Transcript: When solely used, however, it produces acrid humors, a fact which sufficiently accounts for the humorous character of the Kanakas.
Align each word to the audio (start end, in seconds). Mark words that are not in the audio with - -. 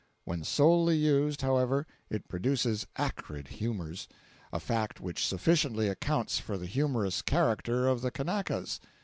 When 0.25 0.43
solely 0.43 0.97
used, 0.97 1.43
however, 1.43 1.85
it 2.09 2.27
produces 2.27 2.87
acrid 2.95 3.49
humors, 3.49 4.07
a 4.51 4.59
fact 4.59 4.99
which 4.99 5.23
sufficiently 5.27 5.87
accounts 5.89 6.39
for 6.39 6.57
the 6.57 6.65
humorous 6.65 7.21
character 7.21 7.85
of 7.87 8.01
the 8.01 8.09
Kanakas. 8.09 8.79